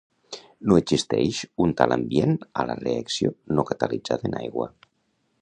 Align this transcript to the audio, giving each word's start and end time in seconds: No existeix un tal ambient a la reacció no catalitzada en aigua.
No 0.69 0.77
existeix 0.79 1.41
un 1.65 1.75
tal 1.81 1.93
ambient 1.97 2.33
a 2.63 2.67
la 2.71 2.77
reacció 2.81 3.35
no 3.57 3.67
catalitzada 3.73 4.31
en 4.33 4.39
aigua. 4.43 4.73